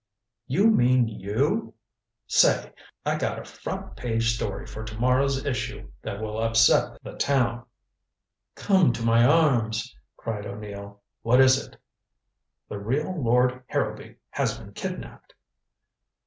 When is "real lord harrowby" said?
12.79-14.15